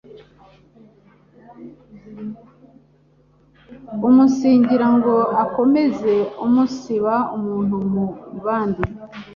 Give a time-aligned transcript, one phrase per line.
[4.07, 6.13] umunsigira ngo akomeze
[6.45, 8.05] umunsiba umuntu mu
[8.45, 8.83] bandi